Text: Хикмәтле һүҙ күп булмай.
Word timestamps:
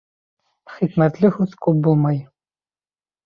Хикмәтле 0.77 1.29
һүҙ 1.35 1.53
күп 1.65 1.83
булмай. 1.89 2.17